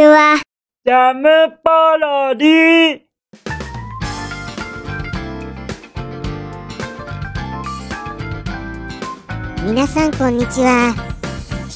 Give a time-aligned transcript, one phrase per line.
[0.00, 0.40] ちは。
[0.86, 1.28] ジャム
[1.62, 3.00] パロディ。
[9.62, 10.94] 皆さんこんにちは。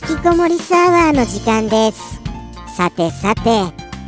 [0.09, 2.19] 引きこもりサーバーの時間です。
[2.75, 3.43] さてさて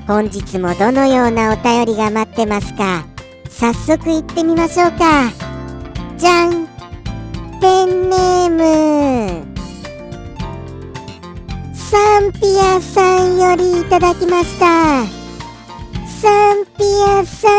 [0.06, 3.04] 本日もどのようなお便りが待ってますか？
[3.50, 5.45] 早速行ってみましょうか
[13.56, 15.04] りいただきました。
[16.06, 17.56] サンピアさん。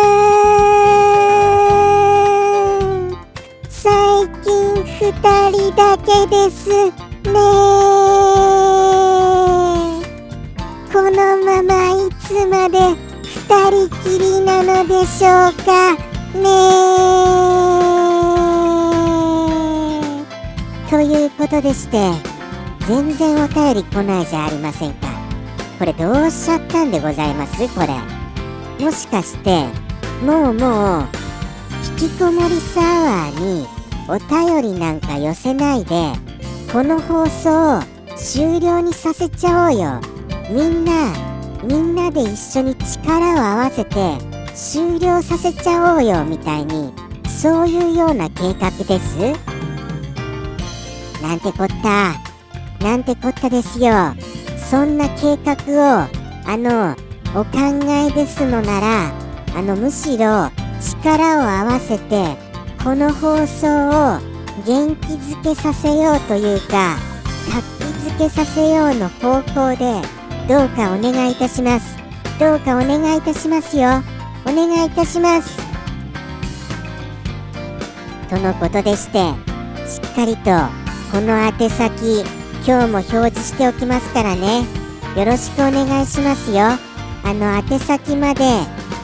[3.70, 3.84] 最
[4.44, 5.12] 近二
[5.52, 6.70] 人だけです。
[6.70, 7.32] ね
[10.92, 12.80] このままいつまで
[13.24, 13.36] 二
[13.70, 15.96] 人きりなのでしょうか。
[16.34, 16.40] ね
[20.90, 22.12] ということでして
[22.88, 25.07] 全然お便り来ないじゃありませんか。
[25.78, 27.68] これどうしちゃったんでございます？
[27.76, 27.88] これ。
[28.84, 29.66] もしかして
[30.26, 31.08] もうもう
[32.00, 33.68] 引きこもりサワーに
[34.08, 36.14] お便りなんか寄せないで
[36.72, 37.82] この放送を
[38.16, 40.02] 終了にさせちゃおうよ。
[40.50, 41.14] みんな
[41.64, 44.18] みんなで一緒に力を合わせて
[44.56, 46.94] 終了させちゃおうよみたいに
[47.28, 49.18] そういうような計画です？
[51.22, 52.16] なんてこった。
[52.84, 54.16] なんてこったですよ。
[54.70, 55.56] そんな計画
[56.04, 56.10] を
[56.46, 56.94] あの
[57.34, 57.58] お考
[57.90, 59.14] えですのなら
[59.56, 60.50] あのむしろ
[60.82, 62.36] 力を合わせて
[62.84, 64.20] この放送を
[64.66, 66.98] 元気づけさせようというか
[67.50, 70.02] 活気づけさせようの方向で
[70.50, 71.98] どうかお願いいたします。
[72.40, 73.88] どうかお願いいたしますよ。
[74.46, 75.58] お願いいたします。
[78.30, 79.20] とのことでして
[79.90, 80.52] しっかりと
[81.12, 82.24] この宛先
[82.68, 84.66] 今日も表示しておきますからね。
[85.16, 86.66] よろしくお願いしますよ。
[87.24, 88.44] あの宛先まで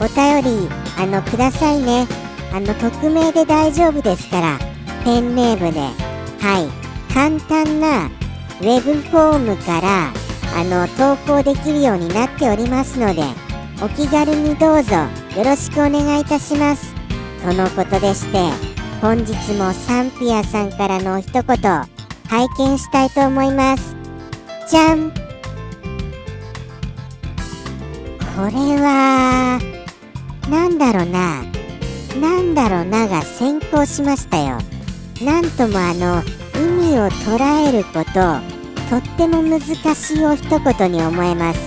[0.02, 0.70] お便り
[1.00, 2.06] あのくださいね。
[2.52, 4.60] あの匿名で大丈夫ですから
[5.06, 5.80] ペンネームで。
[5.80, 6.84] はい。
[7.14, 8.08] 簡単な
[8.60, 10.12] ウェブフォームから
[10.60, 13.22] あの投稿できるようになっておりますので
[13.82, 14.96] お気軽にどうぞ
[15.38, 16.94] よろしくお願いいたします。
[17.42, 18.40] とのことでして
[19.00, 21.93] 本日もサンピアさんからの一言
[22.34, 23.96] 拝見したいと思います。
[24.68, 25.18] じゃんこ
[28.46, 29.60] れは
[30.50, 31.44] なんだろうな。
[32.20, 34.58] なんだろうなが先行しましたよ。
[35.22, 36.24] なんともあの
[36.56, 38.40] 意味を捉えること
[38.90, 39.62] とっても難
[39.94, 41.60] しいお一言に思えます。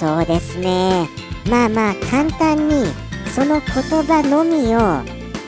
[0.00, 1.06] そうですね。
[1.48, 2.86] まあまあ簡単に
[3.32, 5.04] その言葉のみをあ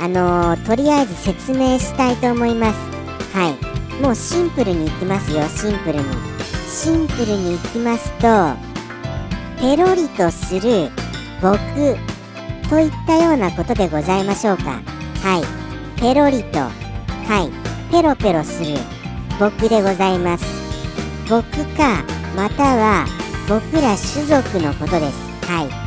[0.07, 2.79] のとりあえず説明したいと思います。
[3.37, 3.74] はい。
[4.01, 5.43] もうシンプルにいきますよ。
[5.49, 6.05] シンプルに。
[6.69, 8.57] シンプルにいきますと
[9.61, 10.91] ペロリとする
[11.41, 11.57] 僕
[12.69, 14.83] といったようなことでございましょうか。
[15.23, 16.01] はい。
[16.01, 16.71] ペロリとは
[17.49, 17.93] い。
[17.93, 18.77] ペロペロする。
[19.39, 20.45] 僕でございます。
[21.31, 21.43] 僕
[21.77, 22.05] か
[22.37, 23.07] または
[23.49, 25.47] 僕ら種族のことです。
[25.47, 25.85] はい。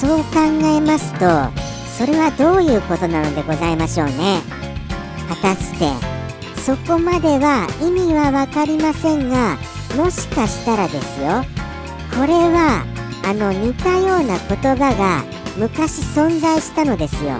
[0.00, 1.20] そう考えますと
[1.98, 4.40] それはどういうことなのでございましょうね。
[5.28, 6.09] 果たして。
[6.64, 9.56] そこまでは意味は分かりませんが
[9.96, 11.42] もしかしたらですよ。
[12.14, 12.84] これは
[13.24, 15.24] あの似たような言葉が
[15.56, 17.38] 昔存在したのですよ。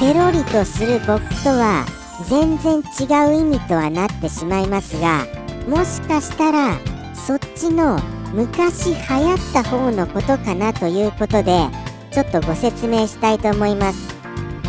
[0.00, 1.84] ペロリとする僕とは
[2.28, 5.26] 全然違う意味とはなってしまいますが
[5.68, 6.78] もしかしたら
[7.14, 7.98] そっちの
[8.32, 11.66] 昔流行った方のことかなということで
[12.10, 14.16] ちょっとご説明したいと思います。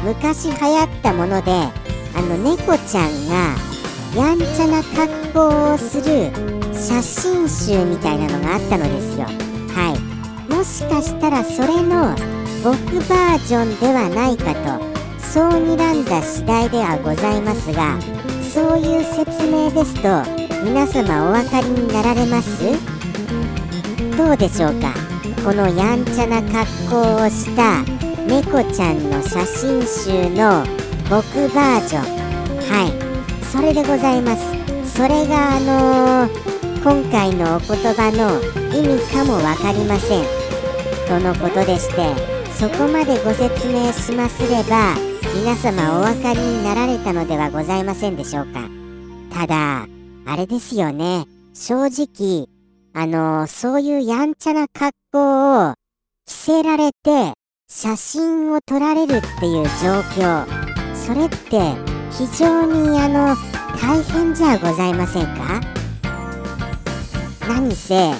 [0.04, 3.67] 昔流行ったものであの猫ちゃんが
[4.16, 6.32] やんちゃな格好をする
[6.74, 9.26] 写真集みたいなのがあったのですよ。
[9.26, 10.52] はい。
[10.52, 12.16] もしかしたらそれの
[12.64, 14.84] 僕バージョンではないかと
[15.22, 18.00] そう睨んだ次第ではございますが
[18.42, 20.24] そういう説明ですと
[20.64, 22.64] 皆様お分かりになられます？
[24.18, 24.94] どうでしょうか？
[25.44, 27.84] このやんちゃな格好をした
[28.26, 30.66] 猫ちゃんの写真集の
[31.10, 32.04] 僕バージョン。
[32.68, 33.07] はい。
[33.52, 34.44] それでございます。
[34.94, 38.42] それがあのー、今回のお言葉の
[38.76, 40.26] 意味かも分かりません。
[41.08, 42.14] とのことでして
[42.52, 44.96] そこまでご説明しますれば
[45.34, 48.68] 皆様お分かりになられたのではございませんでしょうか。
[49.32, 49.88] ただ
[50.26, 51.26] あれですよね。
[51.54, 52.48] 正直
[52.94, 55.74] あのー、そういうやんちゃな格好を
[56.26, 57.34] 着せられて
[57.70, 60.46] 写真を撮られるっていう状況
[60.96, 63.36] それって非常にあの
[63.80, 65.62] 大変じゃございませんか？
[67.48, 68.12] 何せ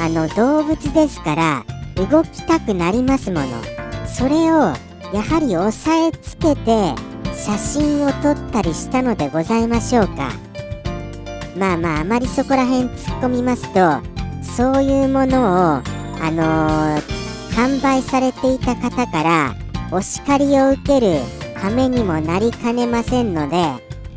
[0.00, 1.64] あの動物ですから
[1.96, 3.46] 動きたくなりますもの。
[4.06, 4.72] それを
[5.12, 6.94] やはり押さえつけて
[7.34, 10.32] 写真を撮ったりしたのでございましょうか。
[11.56, 14.00] まあまああまりそこら辺突っ込みますと
[14.42, 15.82] そういうものを
[16.20, 17.18] あのー
[17.58, 19.56] 販売されていた方から
[19.90, 21.18] お叱りを受ける
[21.62, 23.56] 羽目にもなりかねませんので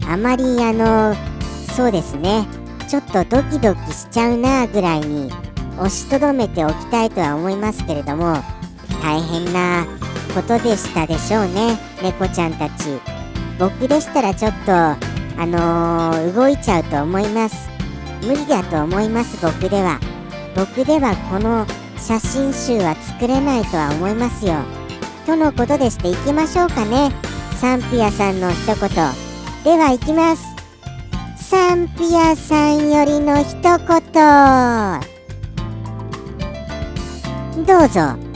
[0.08, 1.16] あまりあの
[1.76, 2.46] そうですね。
[2.90, 5.32] ちょっとドキドキしちゃうなぐらいに
[5.78, 8.36] 押しとどめておきたいとは思いますけれども
[9.02, 9.86] 大変な
[10.36, 13.00] ことでしたでしょうね猫ちゃんたち。
[13.58, 14.98] 僕でしたらちょっとあ
[15.38, 17.70] のー動いちゃうと思います。
[18.24, 20.00] 無理だと思います僕では。
[20.56, 21.66] 僕ではこの
[21.98, 24.56] 写真集は作れないとは思いますよ。
[25.26, 27.12] とのことでしていきましょうかね。
[27.62, 28.76] サンピアさんの一言。
[29.64, 30.44] では行きます。
[31.38, 33.78] サンピアさんよりの一言。
[37.64, 38.31] どうぞ。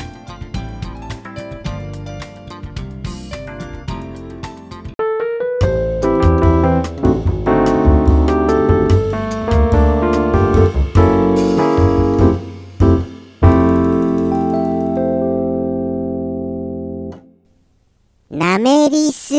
[19.05, 19.33] なめりす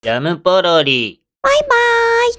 [0.00, 1.20] ジャムポロリ。
[1.42, 1.68] バイバー
[2.30, 2.34] イ。